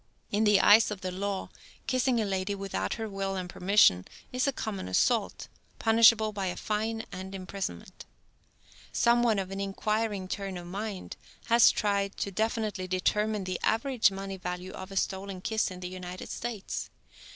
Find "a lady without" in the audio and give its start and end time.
2.19-2.95